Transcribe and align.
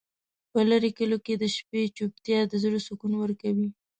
په 0.51 0.59
لرې 0.69 0.89
کلیو 0.97 1.23
کې 1.25 1.33
د 1.37 1.43
شپې 1.55 1.81
چوپتیا 1.97 2.39
د 2.47 2.53
زړه 2.63 2.79
سکون 2.87 3.13
ورکوي. 3.17 3.67